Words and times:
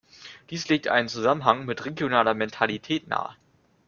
Dies 0.49 0.67
legt 0.67 0.87
einen 0.87 1.09
Zusammenhang 1.09 1.65
mit 1.67 1.85
regionaler 1.85 2.33
Mentalität 2.33 3.07
nahe. 3.07 3.35